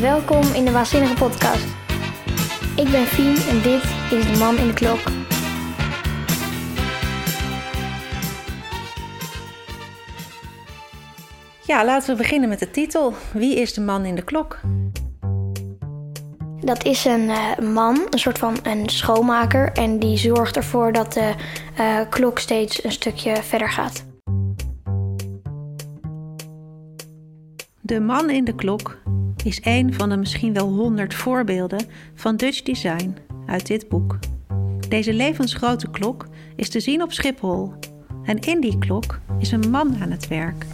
Welkom 0.00 0.42
in 0.54 0.64
de 0.64 0.70
Waanzinnige 0.70 1.14
Podcast. 1.14 1.66
Ik 2.76 2.90
ben 2.90 3.06
Fien 3.06 3.36
en 3.36 3.62
dit 3.62 3.82
is 4.10 4.32
de 4.32 4.36
man 4.38 4.56
in 4.56 4.66
de 4.66 4.72
klok. 4.72 4.98
Ja, 11.66 11.84
laten 11.84 12.10
we 12.10 12.16
beginnen 12.16 12.48
met 12.48 12.58
de 12.58 12.70
titel. 12.70 13.14
Wie 13.32 13.56
is 13.56 13.74
de 13.74 13.80
man 13.80 14.04
in 14.04 14.14
de 14.14 14.22
klok? 14.22 14.60
Dat 16.60 16.84
is 16.84 17.04
een 17.04 17.30
eh, 17.30 17.58
man, 17.58 18.06
een 18.10 18.18
soort 18.18 18.38
van 18.38 18.56
een 18.62 18.88
schoonmaker. 18.88 19.72
En 19.72 19.98
die 19.98 20.16
zorgt 20.16 20.56
ervoor 20.56 20.92
dat 20.92 21.12
de 21.12 21.34
eh, 21.76 22.00
klok 22.10 22.38
steeds 22.38 22.84
een 22.84 22.92
stukje 22.92 23.36
verder 23.42 23.70
gaat. 23.70 24.04
De 27.80 28.00
man 28.00 28.30
in 28.30 28.44
de 28.44 28.54
klok 28.54 28.98
is 29.44 29.60
een 29.62 29.94
van 29.94 30.08
de 30.08 30.16
misschien 30.16 30.52
wel 30.52 30.68
honderd 30.68 31.14
voorbeelden 31.14 31.86
van 32.14 32.36
Dutch 32.36 32.62
design 32.62 33.16
uit 33.46 33.66
dit 33.66 33.88
boek. 33.88 34.18
Deze 34.88 35.12
levensgrote 35.12 35.90
klok 35.90 36.26
is 36.56 36.68
te 36.68 36.80
zien 36.80 37.02
op 37.02 37.12
Schiphol. 37.12 37.74
En 38.24 38.38
in 38.38 38.60
die 38.60 38.78
klok 38.78 39.20
is 39.38 39.50
een 39.50 39.70
man 39.70 39.96
aan 40.00 40.10
het 40.10 40.28
werk. 40.28 40.64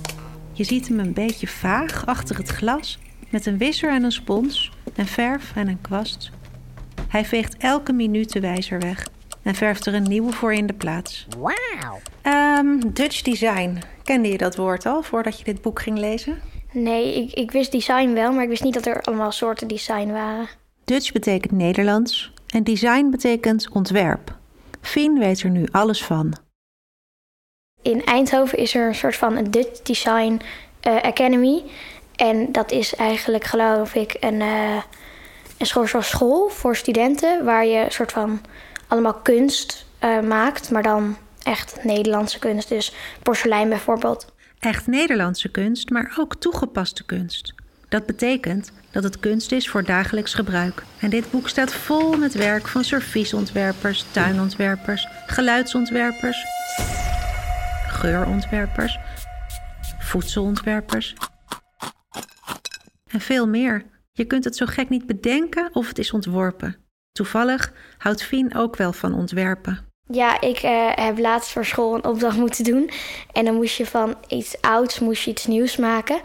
Je 0.53 0.65
ziet 0.65 0.89
hem 0.89 0.99
een 0.99 1.13
beetje 1.13 1.47
vaag 1.47 2.07
achter 2.07 2.37
het 2.37 2.49
glas 2.49 2.99
met 3.31 3.47
een 3.47 3.59
wisser 3.59 3.91
en 3.91 4.03
een 4.03 4.13
spons, 4.13 4.73
en 4.95 5.07
verf 5.07 5.53
en 5.57 5.69
een 5.69 5.81
kwast. 5.81 6.31
Hij 7.09 7.25
veegt 7.25 7.57
elke 7.57 7.93
minuut 7.93 8.33
de 8.33 8.41
wijzer 8.41 8.81
weg 8.81 9.09
en 9.43 9.55
verft 9.55 9.87
er 9.87 9.95
een 9.95 10.03
nieuwe 10.03 10.33
voor 10.33 10.55
in 10.55 10.67
de 10.67 10.73
plaats. 10.73 11.27
Wauw. 11.39 12.01
Ehm, 12.23 12.79
Dutch 12.93 13.23
design. 13.23 13.79
Kende 14.03 14.29
je 14.29 14.39
dat 14.39 14.57
woord 14.57 14.87
al 14.87 15.03
voordat 15.03 15.39
je 15.39 15.45
dit 15.45 15.63
boek 15.63 15.81
ging 15.81 15.99
lezen? 15.99 16.39
Nee, 16.75 17.15
ik, 17.15 17.33
ik 17.33 17.51
wist 17.51 17.73
design 17.73 18.13
wel, 18.13 18.33
maar 18.33 18.43
ik 18.43 18.49
wist 18.49 18.65
niet 18.65 18.75
dat 18.75 18.87
er 18.87 19.03
allemaal 19.03 19.33
soorten 19.33 19.69
design 19.69 20.11
waren. 20.13 20.49
Dutch 20.85 21.13
betekent 21.13 21.53
Nederlands 21.53 22.33
en 22.47 22.65
design 22.65 23.11
betekent 23.11 23.69
ontwerp. 23.73 24.37
Fien 24.81 25.19
weet 25.19 25.43
er 25.43 25.51
nu 25.51 25.67
alles 25.71 26.05
van. 26.05 26.35
In 27.83 28.05
Eindhoven 28.05 28.59
is 28.59 28.75
er 28.75 28.87
een 28.87 28.95
soort 28.95 29.17
van 29.17 29.37
een 29.37 29.51
Dutch 29.51 29.83
Design 29.83 30.41
eh, 30.81 30.97
Academy. 30.97 31.63
En 32.17 32.53
dat 32.53 32.71
is 32.71 32.95
eigenlijk, 32.95 33.45
geloof 33.45 33.95
ik, 33.95 34.17
een, 34.21 34.41
eh, 34.41 34.83
een 35.59 35.67
soort 35.67 35.91
van 35.91 36.03
school 36.03 36.49
voor 36.49 36.77
studenten. 36.77 37.45
Waar 37.45 37.67
je 37.67 37.85
een 37.85 37.93
soort 37.93 38.13
van 38.13 38.41
allemaal 38.89 39.15
kunst 39.15 39.87
eh, 39.99 40.21
maakt, 40.21 40.71
maar 40.71 40.83
dan 40.83 41.17
echt 41.43 41.85
Nederlandse 41.85 42.39
kunst. 42.39 42.69
Dus 42.69 42.95
porselein 43.23 43.69
bijvoorbeeld. 43.69 44.34
Echt 44.65 44.87
Nederlandse 44.87 45.49
kunst, 45.49 45.91
maar 45.91 46.17
ook 46.19 46.37
toegepaste 46.37 47.05
kunst. 47.05 47.55
Dat 47.89 48.07
betekent 48.07 48.73
dat 48.91 49.03
het 49.03 49.19
kunst 49.19 49.53
is 49.53 49.69
voor 49.69 49.85
dagelijks 49.85 50.35
gebruik. 50.35 50.83
En 51.01 51.11
dit 51.11 51.31
boek 51.31 51.49
staat 51.49 51.75
vol 51.75 52.17
met 52.17 52.35
werk 52.35 52.69
van 52.69 52.85
serviesontwerpers, 52.85 54.05
tuinontwerpers, 54.13 55.09
geluidsontwerpers, 55.27 56.45
geurontwerpers, 57.89 58.99
voedselontwerpers 59.99 61.15
en 63.07 63.21
veel 63.21 63.49
meer. 63.49 63.85
Je 64.13 64.25
kunt 64.25 64.45
het 64.45 64.57
zo 64.57 64.67
gek 64.67 64.89
niet 64.89 65.07
bedenken 65.07 65.71
of 65.73 65.89
het 65.89 65.99
is 65.99 66.13
ontworpen. 66.13 66.77
Toevallig 67.13 67.73
houdt 67.99 68.23
Fien 68.23 68.55
ook 68.55 68.77
wel 68.77 68.93
van 68.93 69.15
ontwerpen. 69.15 69.94
Ja, 70.07 70.41
ik 70.41 70.59
eh, 70.59 70.91
heb 70.95 71.19
laatst 71.19 71.51
voor 71.51 71.65
school 71.65 71.95
een 71.95 72.05
opdracht 72.05 72.37
moeten 72.37 72.65
doen. 72.65 72.91
En 73.33 73.45
dan 73.45 73.55
moest 73.55 73.77
je 73.77 73.87
van 73.87 74.17
iets 74.29 74.61
ouds 74.61 74.99
moest 74.99 75.23
je 75.23 75.31
iets 75.31 75.47
nieuws 75.47 75.77
maken. 75.77 76.21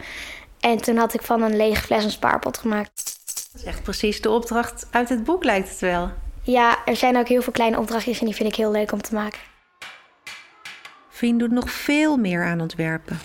En 0.60 0.76
toen 0.76 0.96
had 0.96 1.14
ik 1.14 1.22
van 1.22 1.42
een 1.42 1.56
lege 1.56 1.82
fles 1.82 2.04
een 2.04 2.10
spaarpot 2.10 2.58
gemaakt. 2.58 3.18
Dat 3.52 3.60
is 3.60 3.64
echt 3.64 3.82
precies 3.82 4.20
de 4.20 4.30
opdracht 4.30 4.86
uit 4.90 5.08
het 5.08 5.24
boek, 5.24 5.44
lijkt 5.44 5.68
het 5.68 5.78
wel. 5.78 6.10
Ja, 6.42 6.78
er 6.84 6.96
zijn 6.96 7.16
ook 7.16 7.28
heel 7.28 7.42
veel 7.42 7.52
kleine 7.52 7.78
opdrachtjes 7.78 8.18
en 8.18 8.26
die 8.26 8.34
vind 8.34 8.48
ik 8.48 8.54
heel 8.54 8.70
leuk 8.70 8.92
om 8.92 9.02
te 9.02 9.14
maken. 9.14 9.38
Fien 11.08 11.38
doet 11.38 11.50
nog 11.50 11.70
veel 11.70 12.16
meer 12.16 12.44
aan 12.44 12.60
ontwerpen. 12.60 13.20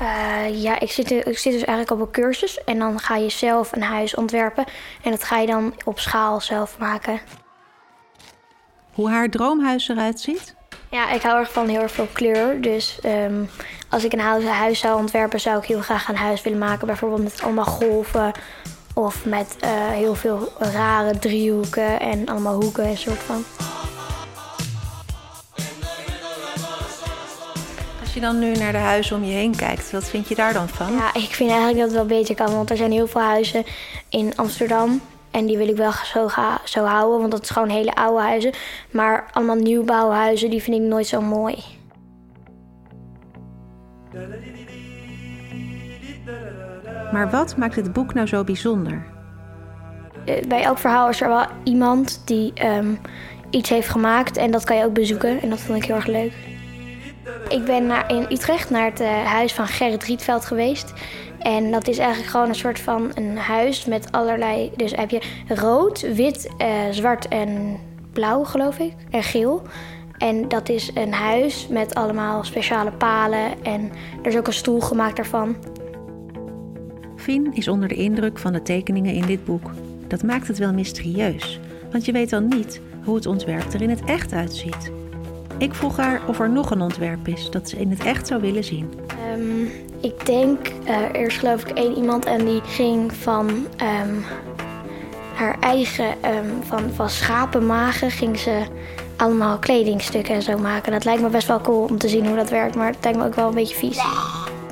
Uh, 0.00 0.62
ja, 0.62 0.80
ik 0.80 0.90
zit, 0.90 1.10
ik 1.10 1.38
zit 1.38 1.52
dus 1.52 1.64
eigenlijk 1.64 1.90
op 1.90 2.00
een 2.00 2.12
cursus 2.12 2.64
en 2.64 2.78
dan 2.78 2.98
ga 2.98 3.16
je 3.16 3.30
zelf 3.30 3.72
een 3.72 3.82
huis 3.82 4.14
ontwerpen. 4.14 4.64
En 5.02 5.10
dat 5.10 5.24
ga 5.24 5.38
je 5.38 5.46
dan 5.46 5.74
op 5.84 5.98
schaal 5.98 6.40
zelf 6.40 6.78
maken. 6.78 7.20
Hoe 8.94 9.10
haar 9.10 9.28
droomhuis 9.28 9.88
eruit 9.88 10.20
ziet? 10.20 10.54
Ja, 10.90 11.10
ik 11.10 11.22
hou 11.22 11.38
erg 11.38 11.52
van 11.52 11.68
heel 11.68 11.80
erg 11.80 11.92
veel 11.92 12.08
kleur. 12.12 12.60
Dus 12.60 12.98
um, 13.04 13.50
als 13.88 14.04
ik 14.04 14.12
een 14.12 14.20
huis, 14.46 14.78
zou 14.78 14.98
ontwerpen, 14.98 15.40
zou 15.40 15.58
ik 15.58 15.64
heel 15.64 15.80
graag 15.80 16.08
een 16.08 16.16
huis 16.16 16.42
willen 16.42 16.58
maken. 16.58 16.86
Bijvoorbeeld 16.86 17.22
met 17.22 17.42
allemaal 17.42 17.64
golven 17.64 18.32
of 18.94 19.24
met 19.24 19.56
uh, 19.64 19.70
heel 19.88 20.14
veel 20.14 20.52
rare 20.58 21.18
driehoeken 21.18 22.00
en 22.00 22.26
allemaal 22.26 22.62
hoeken 22.62 22.84
en 22.84 22.96
soort 22.96 23.18
van. 23.18 23.44
Als 28.00 28.14
je 28.14 28.20
dan 28.20 28.38
nu 28.38 28.52
naar 28.52 28.72
de 28.72 28.78
huizen 28.78 29.16
om 29.16 29.24
je 29.24 29.32
heen 29.32 29.56
kijkt, 29.56 29.90
wat 29.90 30.04
vind 30.04 30.28
je 30.28 30.34
daar 30.34 30.52
dan 30.52 30.68
van? 30.68 30.92
Ja, 30.92 31.14
ik 31.14 31.34
vind 31.34 31.50
eigenlijk 31.50 31.78
dat 31.78 31.88
het 31.88 31.96
wel 31.96 32.18
beter 32.18 32.34
kan. 32.34 32.54
Want 32.54 32.70
er 32.70 32.76
zijn 32.76 32.92
heel 32.92 33.06
veel 33.06 33.20
huizen 33.20 33.64
in 34.08 34.32
Amsterdam. 34.36 35.00
En 35.34 35.46
die 35.46 35.56
wil 35.56 35.68
ik 35.68 35.76
wel 35.76 35.92
zo, 35.92 36.28
zo 36.64 36.84
houden, 36.84 37.18
want 37.18 37.30
dat 37.30 37.42
is 37.42 37.50
gewoon 37.50 37.68
hele 37.68 37.94
oude 37.94 38.22
huizen. 38.22 38.52
Maar 38.90 39.28
allemaal 39.32 39.56
nieuwbouwhuizen, 39.56 40.50
die 40.50 40.62
vind 40.62 40.76
ik 40.76 40.82
nooit 40.82 41.06
zo 41.06 41.20
mooi. 41.20 41.64
Maar 47.12 47.30
wat 47.30 47.56
maakt 47.56 47.76
het 47.76 47.92
boek 47.92 48.14
nou 48.14 48.26
zo 48.26 48.44
bijzonder? 48.44 49.06
Eh, 50.24 50.46
bij 50.48 50.62
elk 50.62 50.78
verhaal 50.78 51.08
is 51.08 51.20
er 51.20 51.28
wel 51.28 51.46
iemand 51.64 52.22
die 52.24 52.52
um, 52.66 52.98
iets 53.50 53.68
heeft 53.68 53.88
gemaakt. 53.88 54.36
En 54.36 54.50
dat 54.50 54.64
kan 54.64 54.76
je 54.76 54.84
ook 54.84 54.94
bezoeken. 54.94 55.42
En 55.42 55.50
dat 55.50 55.60
vond 55.60 55.78
ik 55.78 55.84
heel 55.84 55.96
erg 55.96 56.06
leuk. 56.06 56.32
Ik 57.48 57.64
ben 57.64 57.86
naar, 57.86 58.10
in 58.10 58.26
Utrecht 58.30 58.70
naar 58.70 58.84
het 58.84 59.00
uh, 59.00 59.24
huis 59.24 59.54
van 59.54 59.66
Gerrit 59.66 60.04
Rietveld 60.04 60.44
geweest. 60.44 60.92
En 61.44 61.70
dat 61.70 61.88
is 61.88 61.98
eigenlijk 61.98 62.30
gewoon 62.30 62.48
een 62.48 62.54
soort 62.54 62.80
van 62.80 63.10
een 63.14 63.36
huis 63.36 63.84
met 63.84 64.12
allerlei... 64.12 64.70
Dus 64.76 64.94
heb 64.94 65.10
je 65.10 65.22
rood, 65.48 66.14
wit, 66.14 66.50
uh, 66.58 66.68
zwart 66.90 67.28
en 67.28 67.78
blauw, 68.12 68.44
geloof 68.44 68.78
ik. 68.78 68.92
En 69.10 69.22
geel. 69.22 69.62
En 70.18 70.48
dat 70.48 70.68
is 70.68 70.90
een 70.94 71.12
huis 71.12 71.66
met 71.70 71.94
allemaal 71.94 72.44
speciale 72.44 72.92
palen. 72.92 73.64
En 73.64 73.90
er 74.22 74.26
is 74.26 74.36
ook 74.36 74.46
een 74.46 74.52
stoel 74.52 74.80
gemaakt 74.80 75.16
daarvan. 75.16 75.56
Fien 77.16 77.52
is 77.52 77.68
onder 77.68 77.88
de 77.88 77.94
indruk 77.94 78.38
van 78.38 78.52
de 78.52 78.62
tekeningen 78.62 79.14
in 79.14 79.26
dit 79.26 79.44
boek. 79.44 79.70
Dat 80.08 80.22
maakt 80.22 80.48
het 80.48 80.58
wel 80.58 80.72
mysterieus. 80.72 81.60
Want 81.90 82.04
je 82.04 82.12
weet 82.12 82.30
dan 82.30 82.48
niet 82.48 82.80
hoe 83.04 83.14
het 83.14 83.26
ontwerp 83.26 83.72
er 83.72 83.82
in 83.82 83.90
het 83.90 84.04
echt 84.04 84.32
uitziet. 84.32 84.92
Ik 85.58 85.74
vroeg 85.74 85.96
haar 85.96 86.20
of 86.26 86.40
er 86.40 86.50
nog 86.50 86.70
een 86.70 86.80
ontwerp 86.80 87.28
is 87.28 87.50
dat 87.50 87.68
ze 87.68 87.76
in 87.76 87.90
het 87.90 88.04
echt 88.04 88.26
zou 88.26 88.40
willen 88.40 88.64
zien. 88.64 88.94
Um, 89.32 89.70
ik 90.00 90.26
denk, 90.26 90.58
er 90.84 91.16
is 91.16 91.36
geloof 91.36 91.64
ik 91.64 91.78
één 91.78 91.96
iemand 91.96 92.24
en 92.24 92.44
die 92.44 92.60
ging 92.64 93.12
van 93.12 93.48
um, 93.48 94.24
haar 95.34 95.56
eigen, 95.60 96.06
um, 96.06 96.62
van, 96.62 96.90
van 96.94 97.10
schapenmagen, 97.10 98.10
ging 98.10 98.38
ze 98.38 98.62
allemaal 99.16 99.58
kledingstukken 99.58 100.34
en 100.34 100.42
zo 100.42 100.58
maken. 100.58 100.92
Dat 100.92 101.04
lijkt 101.04 101.22
me 101.22 101.28
best 101.28 101.48
wel 101.48 101.60
cool 101.60 101.84
om 101.84 101.98
te 101.98 102.08
zien 102.08 102.26
hoe 102.26 102.36
dat 102.36 102.50
werkt, 102.50 102.74
maar 102.74 102.86
het 102.86 103.04
lijkt 103.04 103.18
me 103.18 103.24
ook 103.24 103.34
wel 103.34 103.48
een 103.48 103.54
beetje 103.54 103.74
vies. 103.74 104.04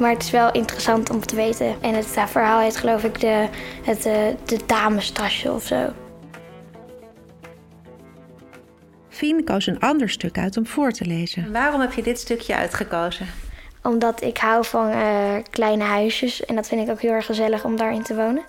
Maar 0.00 0.10
het 0.10 0.22
is 0.22 0.31
wel 0.31 0.53
interessant 0.53 1.10
om 1.10 1.20
te 1.20 1.37
weten. 1.37 1.75
En 1.81 1.94
het 1.94 2.06
verhaal 2.06 2.60
heet 2.60 2.76
geloof 2.76 3.04
ik 3.04 3.20
de, 3.20 3.47
het, 3.82 4.06
uh, 4.06 4.14
de 4.44 4.59
damestasje 4.66 5.53
of 5.53 5.62
zo. 5.62 5.93
Fien 9.22 9.44
koos 9.44 9.66
een 9.66 9.81
ander 9.81 10.10
stuk 10.10 10.38
uit 10.38 10.56
om 10.56 10.66
voor 10.66 10.93
te 10.93 11.05
lezen. 11.05 11.53
Waarom 11.53 11.81
heb 11.81 11.93
je 11.93 12.03
dit 12.03 12.19
stukje 12.19 12.55
uitgekozen? 12.55 13.27
Omdat 13.83 14.22
ik 14.22 14.38
hou 14.38 14.65
van 14.65 14.88
uh, 14.88 15.34
kleine 15.50 15.85
huisjes 15.85 16.44
en 16.44 16.55
dat 16.55 16.69
vind 16.69 16.82
ik 16.82 16.91
ook 16.91 17.00
heel 17.00 17.11
erg 17.11 17.26
gezellig 17.26 17.64
om 17.64 17.76
daarin 17.76 18.02
te 18.02 18.14
wonen. 18.14 18.43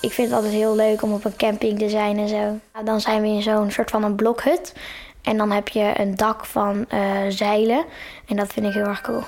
Ik 0.00 0.12
vind 0.12 0.28
het 0.28 0.36
altijd 0.36 0.52
heel 0.54 0.76
leuk 0.76 1.02
om 1.02 1.12
op 1.12 1.24
een 1.24 1.36
camping 1.36 1.78
te 1.78 1.88
zijn 1.88 2.18
en 2.18 2.28
zo. 2.28 2.58
Dan 2.84 3.00
zijn 3.00 3.22
we 3.22 3.28
in 3.28 3.42
zo'n 3.42 3.70
soort 3.70 3.90
van 3.90 4.04
een 4.04 4.14
blokhut. 4.14 4.74
En 5.22 5.36
dan 5.36 5.50
heb 5.50 5.68
je 5.68 5.92
een 5.96 6.16
dak 6.16 6.44
van 6.44 6.86
uh, 6.94 7.20
zeilen. 7.28 7.84
En 8.26 8.36
dat 8.36 8.52
vind 8.52 8.66
ik 8.66 8.72
heel 8.72 8.86
erg 8.86 9.00
cool. 9.00 9.22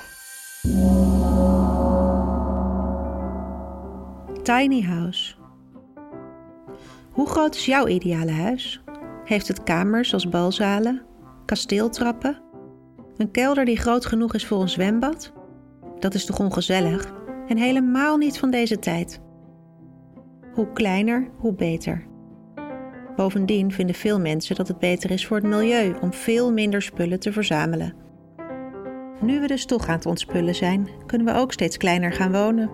Tiny 4.42 4.82
house. 4.82 5.34
Hoe 7.10 7.28
groot 7.28 7.54
is 7.54 7.66
jouw 7.66 7.86
ideale 7.86 8.32
huis? 8.32 8.80
Heeft 9.28 9.48
het 9.48 9.62
kamers 9.62 10.12
als 10.12 10.28
balzalen, 10.28 11.02
kasteeltrappen, 11.44 12.40
een 13.16 13.30
kelder 13.30 13.64
die 13.64 13.76
groot 13.76 14.06
genoeg 14.06 14.34
is 14.34 14.46
voor 14.46 14.60
een 14.60 14.68
zwembad? 14.68 15.32
Dat 15.98 16.14
is 16.14 16.24
toch 16.24 16.38
ongezellig 16.38 17.12
en 17.48 17.56
helemaal 17.56 18.16
niet 18.16 18.38
van 18.38 18.50
deze 18.50 18.78
tijd. 18.78 19.20
Hoe 20.52 20.72
kleiner, 20.72 21.28
hoe 21.36 21.54
beter. 21.54 22.06
Bovendien 23.16 23.72
vinden 23.72 23.94
veel 23.94 24.20
mensen 24.20 24.56
dat 24.56 24.68
het 24.68 24.78
beter 24.78 25.10
is 25.10 25.26
voor 25.26 25.36
het 25.36 25.46
milieu 25.46 25.94
om 26.00 26.12
veel 26.12 26.52
minder 26.52 26.82
spullen 26.82 27.20
te 27.20 27.32
verzamelen. 27.32 27.94
Nu 29.20 29.40
we 29.40 29.46
dus 29.46 29.64
toch 29.64 29.88
aan 29.88 29.96
het 29.96 30.06
ontspullen 30.06 30.54
zijn, 30.54 30.88
kunnen 31.06 31.26
we 31.26 31.40
ook 31.40 31.52
steeds 31.52 31.76
kleiner 31.76 32.12
gaan 32.12 32.32
wonen. 32.32 32.70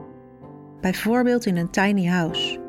Bijvoorbeeld 0.81 1.47
in 1.47 1.57
een 1.57 1.71
tiny 1.71 2.07
house. 2.07 2.61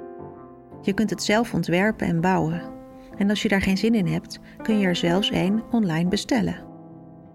Je 0.81 0.93
kunt 0.93 1.09
het 1.09 1.23
zelf 1.23 1.53
ontwerpen 1.53 2.07
en 2.07 2.21
bouwen. 2.21 2.74
En 3.17 3.29
als 3.29 3.41
je 3.41 3.47
daar 3.47 3.61
geen 3.61 3.77
zin 3.77 3.95
in 3.95 4.07
hebt, 4.07 4.39
kun 4.61 4.79
je 4.79 4.87
er 4.87 4.95
zelfs 4.95 5.31
één 5.31 5.63
online 5.71 6.09
bestellen. 6.09 6.63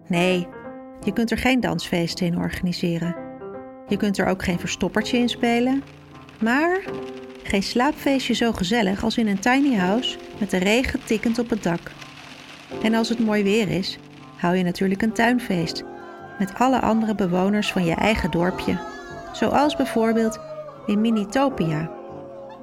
Nee, 0.06 0.46
je 1.04 1.12
kunt 1.12 1.30
er 1.30 1.38
geen 1.38 1.60
dansfeesten 1.60 2.26
in 2.26 2.38
organiseren. 2.38 3.16
Je 3.88 3.96
kunt 3.96 4.18
er 4.18 4.26
ook 4.26 4.42
geen 4.42 4.58
verstoppertje 4.58 5.18
in 5.18 5.28
spelen. 5.28 5.82
Maar 6.40 6.80
geen 7.42 7.62
slaapfeestje 7.62 8.34
zo 8.34 8.52
gezellig 8.52 9.04
als 9.04 9.18
in 9.18 9.26
een 9.26 9.38
tiny 9.38 9.76
house 9.76 10.18
met 10.38 10.50
de 10.50 10.56
regen 10.56 11.04
tikkend 11.04 11.38
op 11.38 11.50
het 11.50 11.62
dak. 11.62 11.80
En 12.82 12.94
als 12.94 13.08
het 13.08 13.18
mooi 13.18 13.42
weer 13.42 13.68
is, 13.68 13.98
hou 14.36 14.56
je 14.56 14.64
natuurlijk 14.64 15.02
een 15.02 15.12
tuinfeest 15.12 15.84
met 16.38 16.54
alle 16.54 16.80
andere 16.80 17.14
bewoners 17.14 17.72
van 17.72 17.84
je 17.84 17.94
eigen 17.94 18.30
dorpje. 18.30 18.78
Zoals 19.32 19.76
bijvoorbeeld 19.76 20.40
in 20.86 21.00
Minitopia, 21.00 21.90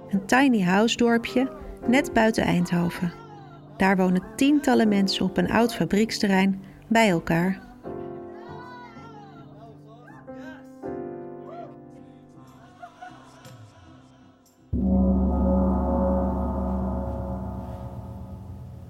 een 0.09 0.25
tiny 0.25 0.63
house 0.63 0.97
dorpje 0.97 1.51
net 1.87 2.13
buiten 2.13 2.43
Eindhoven. 2.43 3.13
Daar 3.77 3.97
wonen 3.97 4.23
tientallen 4.35 4.87
mensen 4.87 5.25
op 5.25 5.37
een 5.37 5.51
oud 5.51 5.75
fabrieksterrein 5.75 6.63
bij 6.87 7.09
elkaar. 7.09 7.59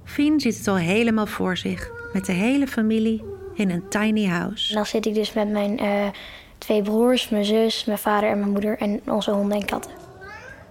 Fien 0.03 0.39
ziet 0.39 0.57
het 0.57 0.67
al 0.67 0.75
helemaal 0.75 1.25
voor 1.25 1.57
zich, 1.57 1.91
met 2.13 2.25
de 2.25 2.31
hele 2.31 2.67
familie 2.67 3.23
in 3.53 3.69
een 3.69 3.89
tiny 3.89 4.25
house. 4.25 4.73
Dan 4.73 4.85
zit 4.85 5.05
ik 5.05 5.13
dus 5.13 5.33
met 5.33 5.49
mijn 5.49 5.83
uh, 5.83 6.07
twee 6.57 6.81
broers, 6.81 7.29
mijn 7.29 7.45
zus, 7.45 7.85
mijn 7.85 7.97
vader 7.97 8.29
en 8.29 8.39
mijn 8.39 8.51
moeder 8.51 8.77
en 8.77 9.01
onze 9.05 9.31
honden 9.31 9.59
en 9.59 9.65
katten. 9.65 10.06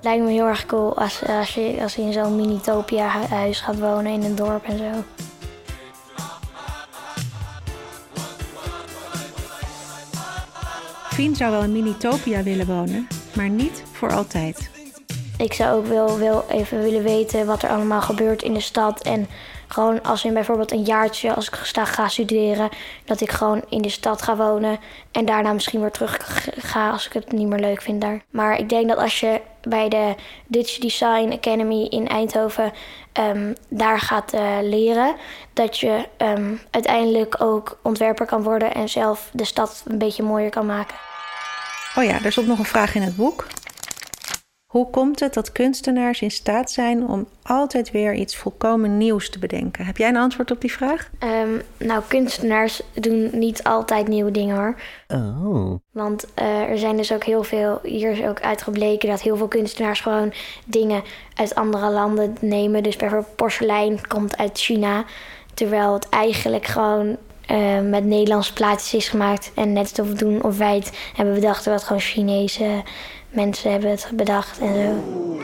Lijkt 0.07 0.25
me 0.25 0.31
heel 0.31 0.47
erg 0.47 0.67
cool 0.67 0.97
als, 0.97 1.23
als, 1.23 1.55
je, 1.55 1.79
als 1.83 1.95
je 1.95 2.03
in 2.03 2.13
zo'n 2.13 2.37
mini-topia-huis 2.37 3.61
gaat 3.61 3.79
wonen 3.79 4.13
in 4.13 4.23
een 4.23 4.35
dorp 4.35 4.65
en 4.65 4.79
zo. 4.79 5.05
Fien 11.09 11.37
zou 11.37 11.51
wel 11.51 11.63
in 11.63 11.73
Minitopia 11.73 12.43
willen 12.43 12.67
wonen, 12.67 13.09
maar 13.35 13.49
niet 13.49 13.83
voor 13.93 14.13
altijd. 14.13 14.71
Ik 15.39 15.53
zou 15.53 15.79
ook 15.79 15.87
wel, 15.87 16.19
wel 16.19 16.45
even 16.51 16.83
willen 16.83 17.03
weten 17.03 17.47
wat 17.47 17.63
er 17.63 17.71
allemaal 17.71 18.03
gebeurt 18.03 18.43
in 18.43 18.55
de 18.55 18.61
stad. 18.61 19.03
En 19.03 19.27
gewoon 19.69 20.03
als 20.03 20.25
in 20.25 20.35
bijvoorbeeld 20.35 20.73
een 20.73 20.83
jaartje, 20.83 21.35
als 21.35 21.47
ik 21.47 21.59
sta, 21.63 21.85
ga 21.85 22.09
studeren, 22.09 22.69
dat 23.05 23.21
ik 23.21 23.31
gewoon 23.31 23.63
in 23.69 23.83
de 23.83 23.89
stad 23.89 24.23
ga 24.23 24.37
wonen. 24.37 24.79
En 25.13 25.25
daarna 25.25 25.53
misschien 25.53 25.81
weer 25.81 25.91
terug 25.91 26.19
ga 26.59 26.91
als 26.91 27.07
ik 27.07 27.13
het 27.13 27.33
niet 27.33 27.49
meer 27.49 27.61
leuk 27.61 27.83
vind 27.83 28.01
daar. 28.01 28.23
Maar 28.31 28.59
ik 28.59 28.69
denk 28.69 28.89
dat 28.89 28.99
als 28.99 29.21
je 29.21 29.41
bij 29.63 29.89
de 29.89 30.15
Dutch 30.47 30.79
Design 30.79 31.33
Academy 31.33 31.83
in 31.85 32.09
Eindhoven 32.09 32.73
um, 33.13 33.55
daar 33.69 34.01
gaat 34.01 34.35
uh, 34.35 34.57
leren, 34.63 35.17
dat 35.53 35.79
je 35.79 36.05
um, 36.19 36.61
uiteindelijk 36.71 37.41
ook 37.43 37.79
ontwerper 37.83 38.27
kan 38.27 38.43
worden 38.43 38.75
en 38.75 38.89
zelf 38.89 39.31
de 39.33 39.45
stad 39.45 39.83
een 39.87 39.99
beetje 39.99 40.23
mooier 40.23 40.51
kan 40.51 40.67
maken. 40.67 40.97
Oh 41.97 42.05
ja, 42.05 42.23
er 42.23 42.33
stond 42.33 42.47
nog 42.47 42.59
een 42.59 42.65
vraag 42.65 42.95
in 42.95 43.03
het 43.03 43.17
boek. 43.17 43.47
Hoe 44.77 44.91
komt 44.91 45.21
het 45.21 45.35
dat 45.35 45.53
kunstenaars 45.53 46.23
in 46.23 46.31
staat 46.31 46.71
zijn 46.71 47.09
om 47.09 47.27
altijd 47.43 47.91
weer 47.91 48.15
iets 48.15 48.37
volkomen 48.37 48.99
nieuws 48.99 49.31
te 49.31 49.39
bedenken? 49.39 49.85
Heb 49.85 49.97
jij 49.97 50.09
een 50.09 50.17
antwoord 50.17 50.51
op 50.51 50.61
die 50.61 50.73
vraag? 50.73 51.11
Um, 51.21 51.63
nou, 51.77 52.03
kunstenaars 52.09 52.83
doen 52.95 53.31
niet 53.33 53.65
altijd 53.65 54.09
nieuwe 54.09 54.31
dingen 54.31 54.57
hoor. 54.57 54.81
Oh. 55.09 55.75
Want 55.93 56.27
uh, 56.39 56.61
er 56.61 56.79
zijn 56.79 56.97
dus 56.97 57.13
ook 57.13 57.25
heel 57.25 57.43
veel, 57.43 57.81
hier 57.83 58.11
is 58.11 58.23
ook 58.23 58.41
uitgebleken 58.41 59.09
dat 59.09 59.21
heel 59.21 59.37
veel 59.37 59.49
kunstenaars 59.49 60.01
gewoon 60.01 60.33
dingen 60.65 61.03
uit 61.35 61.55
andere 61.55 61.91
landen 61.91 62.37
nemen. 62.41 62.83
Dus 62.83 62.97
bijvoorbeeld 62.97 63.37
porselein 63.37 64.07
komt 64.07 64.37
uit 64.37 64.59
China, 64.59 65.05
terwijl 65.55 65.93
het 65.93 66.09
eigenlijk 66.09 66.67
gewoon 66.67 67.17
uh, 67.51 67.81
met 67.81 68.05
Nederlandse 68.05 68.53
plaatjes 68.53 68.95
is 68.95 69.09
gemaakt. 69.09 69.53
En 69.55 69.73
net 69.73 69.99
of 69.99 70.09
doen 70.09 70.43
of 70.43 70.59
wij 70.59 70.75
het 70.75 70.93
hebben 71.15 71.35
bedacht, 71.35 71.65
wat 71.65 71.85
gewoon 71.85 72.03
Chinese 72.03 72.83
mensen 73.31 73.71
hebben 73.71 73.91
het 73.91 74.11
bedacht 74.15 74.59
en 74.59 74.75
zo. 74.75 75.41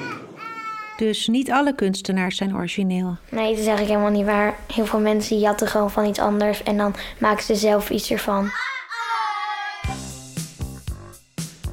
Dus 0.96 1.26
niet 1.26 1.50
alle 1.50 1.74
kunstenaars 1.74 2.36
zijn 2.36 2.56
origineel? 2.56 3.16
Nee, 3.30 3.50
dat 3.50 3.58
is 3.58 3.66
eigenlijk 3.66 3.88
helemaal 3.88 4.10
niet 4.10 4.26
waar. 4.26 4.56
Heel 4.74 4.86
veel 4.86 5.00
mensen 5.00 5.38
jatten 5.38 5.68
gewoon 5.68 5.90
van 5.90 6.04
iets 6.04 6.18
anders 6.18 6.62
en 6.62 6.76
dan 6.76 6.94
maken 7.18 7.44
ze 7.44 7.54
zelf 7.54 7.90
iets 7.90 8.10
ervan. 8.10 8.50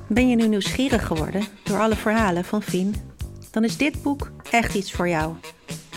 Ben 0.07 0.29
je 0.29 0.35
nu 0.35 0.47
nieuwsgierig 0.47 1.07
geworden 1.07 1.43
door 1.63 1.79
alle 1.79 1.95
verhalen 1.95 2.45
van 2.45 2.61
Fien? 2.61 2.95
Dan 3.51 3.63
is 3.63 3.77
dit 3.77 4.03
boek 4.03 4.31
echt 4.51 4.75
iets 4.75 4.91
voor 4.91 5.09
jou. 5.09 5.33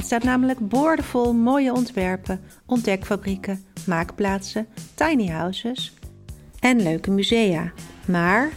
Het 0.03 0.11
staat 0.11 0.25
namelijk 0.25 0.69
boordevol 0.69 1.33
mooie 1.33 1.73
ontwerpen, 1.73 2.41
ontdekfabrieken, 2.67 3.65
maakplaatsen, 3.87 4.67
tiny 4.95 5.29
houses 5.29 5.93
en 6.61 6.83
leuke 6.83 7.11
musea. 7.11 7.73
Maar 8.07 8.51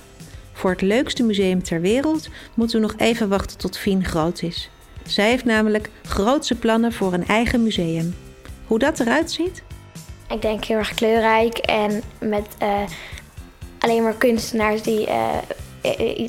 voor 0.54 0.70
het 0.70 0.82
leukste 0.82 1.24
museum 1.24 1.64
ter 1.64 1.82
wereld 1.82 2.30
moeten 2.54 2.80
we 2.80 2.86
nog 2.86 2.96
even 2.98 3.30
wachten 3.30 3.58
tot 3.58 3.78
Fien 3.78 4.06
groot 4.06 4.42
is. 4.42 4.70
Zij 5.04 5.30
heeft 5.30 5.46
namelijk 5.46 5.90
grootse 6.04 6.56
plannen 6.56 6.94
voor 6.94 7.14
een 7.14 7.28
eigen 7.28 7.64
museum. 7.64 8.16
Hoe 8.68 8.80
dat 8.80 9.00
eruit 9.00 9.32
ziet? 9.32 9.64
Ik 10.30 10.42
denk 10.42 10.64
heel 10.64 10.78
erg 10.78 10.94
kleurrijk 10.94 11.58
en 11.58 12.02
met 12.20 12.48
uh, 12.62 12.82
alleen 13.80 14.04
maar 14.04 14.16
kunstenaars 14.16 14.82
die 14.82 15.08
uh, 15.08 15.38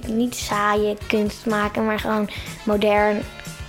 niet 0.09 0.35
saaie 0.35 0.97
kunst 1.07 1.47
maken, 1.47 1.85
maar 1.85 1.99
gewoon 1.99 2.29
modern 2.65 3.23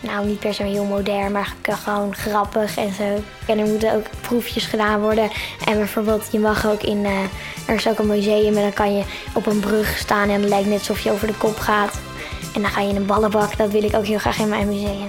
nou 0.07 0.27
niet 0.27 0.39
per 0.39 0.53
se 0.53 0.63
heel 0.63 0.85
modern, 0.85 1.31
maar 1.31 1.55
gewoon 1.61 2.15
grappig 2.15 2.77
en 2.77 2.93
zo. 2.93 3.21
En 3.45 3.59
er 3.59 3.67
moeten 3.67 3.93
ook 3.93 4.05
proefjes 4.21 4.65
gedaan 4.65 5.01
worden. 5.01 5.29
En 5.65 5.77
bijvoorbeeld, 5.77 6.27
je 6.31 6.39
mag 6.39 6.67
ook 6.67 6.81
in. 6.81 6.97
Uh, 6.97 7.21
er 7.67 7.75
is 7.75 7.87
ook 7.87 7.99
een 7.99 8.07
museum 8.07 8.55
en 8.55 8.61
dan 8.61 8.73
kan 8.73 8.95
je 8.95 9.03
op 9.33 9.45
een 9.45 9.59
brug 9.59 9.97
staan 9.97 10.29
en 10.29 10.41
het 10.41 10.49
lijkt 10.49 10.67
net 10.67 10.79
alsof 10.79 10.99
je 10.99 11.11
over 11.11 11.27
de 11.27 11.37
kop 11.37 11.57
gaat. 11.57 11.99
En 12.55 12.61
dan 12.61 12.71
ga 12.71 12.81
je 12.81 12.89
in 12.89 12.95
een 12.95 13.05
ballenbak. 13.05 13.57
Dat 13.57 13.71
wil 13.71 13.83
ik 13.83 13.95
ook 13.95 14.05
heel 14.05 14.17
graag 14.17 14.39
in 14.39 14.49
mijn 14.49 14.67
museum. 14.67 15.07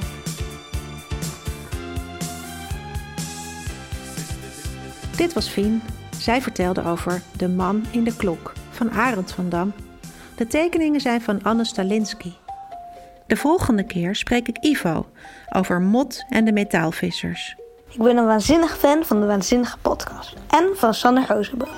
Dit 5.17 5.33
was 5.33 5.49
Fien. 5.49 5.83
Zij 6.19 6.43
vertelde 6.43 6.85
over 6.85 7.23
De 7.37 7.49
Man 7.49 7.87
in 7.91 8.05
de 8.05 8.17
Klok 8.17 8.53
van 8.71 8.91
Arend 8.91 9.33
van 9.33 9.49
Dam. 9.49 9.73
De 10.37 10.47
tekeningen 10.47 11.01
zijn 11.01 11.21
van 11.21 11.43
Anne 11.43 11.65
Stalinski. 11.65 12.37
De 13.29 13.37
volgende 13.37 13.83
keer 13.83 14.15
spreek 14.15 14.49
ik 14.49 14.57
Ivo 14.61 15.07
over 15.49 15.81
Mot 15.81 16.25
en 16.29 16.45
de 16.45 16.53
metaalvissers. 16.53 17.57
Ik 17.91 18.03
ben 18.03 18.17
een 18.17 18.27
waanzinnig 18.27 18.79
fan 18.79 19.05
van 19.05 19.21
de 19.21 19.27
Waanzinnige 19.27 19.79
Podcast 19.83 20.35
en 20.51 20.69
van 20.75 20.95
Sander 20.95 21.25
Rozenboom. 21.29 21.69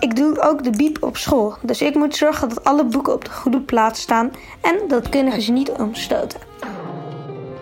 Ik 0.00 0.16
doe 0.16 0.40
ook 0.40 0.64
de 0.64 0.70
biep 0.70 1.02
op 1.02 1.16
school, 1.16 1.54
dus 1.62 1.82
ik 1.82 1.94
moet 1.94 2.16
zorgen 2.16 2.48
dat 2.48 2.64
alle 2.64 2.84
boeken 2.84 3.12
op 3.12 3.24
de 3.24 3.30
goede 3.30 3.60
plaats 3.60 4.00
staan 4.00 4.30
en 4.60 4.78
dat 4.88 5.08
kunnen 5.08 5.42
ze 5.42 5.52
niet 5.52 5.70
omstoten. 5.70 6.40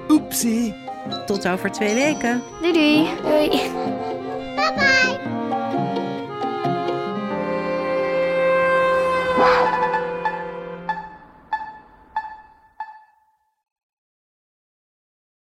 Oepsie. 0.08 0.74
Tot 1.26 1.48
over 1.48 1.72
twee 1.72 1.94
weken. 1.94 2.42
Doei 2.60 2.72
doei. 2.72 3.08
Doei. 3.22 3.60